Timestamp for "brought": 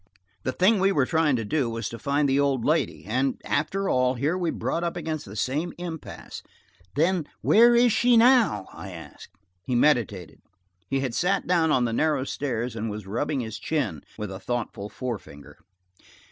4.49-4.83